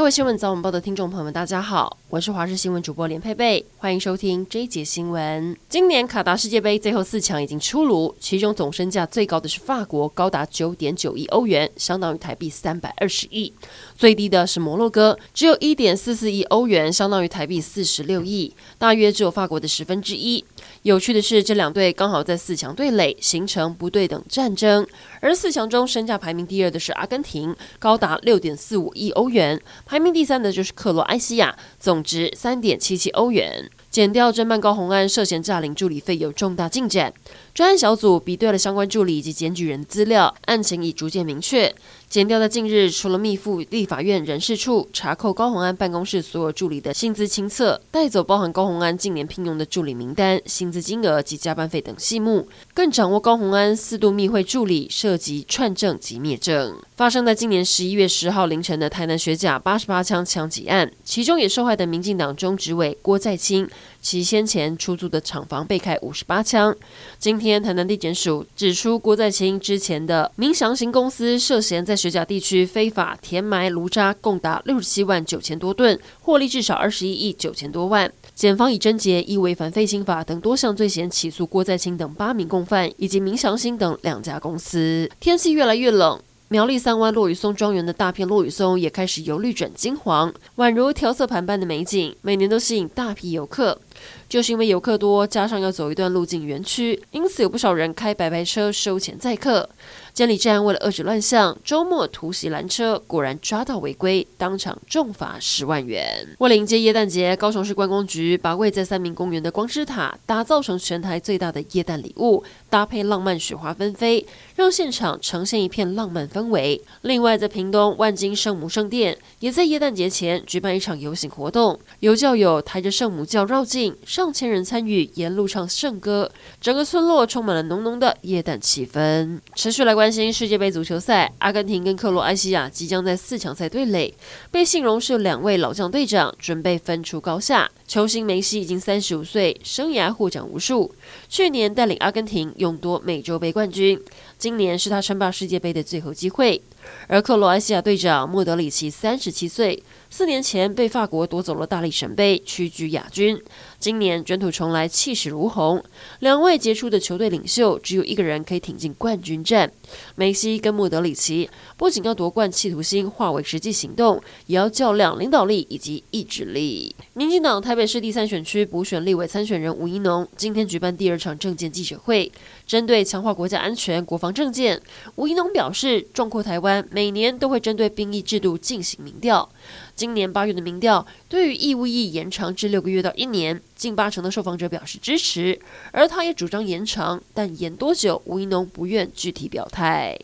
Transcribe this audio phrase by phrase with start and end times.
[0.00, 5.54] 各位新闻早晚报的听众朋友们，大家好，我是华视新闻主播连佩佩，欢迎收听这一节新闻。
[5.68, 13.52] 今年卡达世界杯最后四强已经出炉，其中总身价最高的是法国，高达九点九亿欧元，相当于台币三百二十亿；
[13.94, 20.42] 最低的是摩洛哥，只有一点四四亿欧元，相当于台币四十六亿，大约只有法国的十分之一。
[20.82, 24.86] 有趣的是，这两队刚好在四强对垒，形成不对等战争。
[25.20, 33.70] 而四强中身价排名第二的是阿根廷，高达六点四五亿欧元，排名第三的就是克罗埃西亚，总值三点七七欧元。
[33.90, 37.12] 检调侦办高虹安涉嫌诈领助理费有重大进展，
[37.52, 41.74] 专案小组比对了相关助理以及检举人资料，案情已逐渐明确。
[42.08, 56.76] 检调在近日，除了密付立法院人事处查扣高虹安办公室所有助理的薪资清册，带走包含高虹安近年聘用的助理名单、薪资金额及加班费等细目，更掌握高虹安四度密会助理，涉及串证及灭证。
[56.96, 63.68] 发生在今年十一月十号凌晨的台南学甲八十八枪枪击案，其中也受害的民进党中执委郭在清。
[64.00, 66.74] 其先前出租的厂房被开五十八枪。
[67.18, 78.10] 今天台南地检署指出，郭在清之前的明祥兴公司涉嫌在学甲地区非法填埋炉渣，共达六十七万九千多吨，获利至少二十一亿九千多万。
[78.34, 85.10] 检方以侦劫、依违反废清法等多项罪嫌起诉郭在清等八名共犯，以及明祥兴等两家公司。
[85.20, 86.18] 天气越来越冷。
[86.52, 93.80] 苗栗三湾落羽松庄园的大片落羽松也开始由绿转金黄，宛如调色盘般的美景，每年都吸引大批游客。
[94.28, 99.68] 就是因为游客多，加上要走一段路进园区，因此有不少人开白牌车收钱载客。
[100.12, 106.26] 监理站为了遏制乱象，周末突袭拦车，果然抓到违规，当场重罚十万元。
[106.38, 114.24] 为了迎接耶诞节，高雄市观光局把位在三民公园的光之塔打造成全台最大的耶诞礼物，搭配浪漫雪花纷飞，
[114.56, 116.80] 让现场呈现一片浪漫氛氛围。
[117.02, 129.38] 另外，在屏东万金圣母圣殿，也在耶诞节前举办一场游行活动，有教友抬着圣母轿绕境，上千人参与，沿路唱圣歌，整个村落充满了浓浓的耶诞气氛。
[129.54, 134.14] 持续来关心世界杯足球赛，阿根廷跟克罗埃西亚即将在四强赛对垒，
[134.50, 137.70] 被形容是两位老将队长准备分出高下。
[137.86, 140.94] 球星梅西已经三十五岁，生涯获奖无数，
[141.28, 144.00] 去年带领阿根廷勇夺美洲杯冠军，
[144.38, 146.29] 今年是他称霸世界杯的最后机。
[146.30, 146.62] 会
[147.08, 153.38] 而克罗埃西亚队长莫德里奇三十七岁，四年前被法国夺走了大力神杯，屈居亚军。
[153.78, 155.82] 今年卷土重来，气势如虹。
[156.20, 159.70] 两位杰出的球队领袖，只有一个人可以挺进冠军战。
[160.14, 166.94] 梅西跟莫德里奇不仅要夺冠企图心化为实际行动，也要较量领导力以及意志力。
[167.14, 172.30] 民进党台北市第三选区补选立委参选人吴怡农今天举办第二场政见记者会，
[172.66, 174.80] 针对强化国家安全、国防政见，
[175.16, 179.48] 吴怡农表示，壮阔台湾每年都会针对兵役制度进行民调。
[179.94, 185.58] 今年八月的民调，对于义务役延长至六个月到一年，近八成的受访者表示支持，
[185.92, 190.18] 而他也主张延长，但延多久，吴怡农不愿具体表态。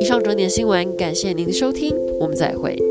[0.00, 2.85] 以上整点新闻，感谢您的收听，我们再会。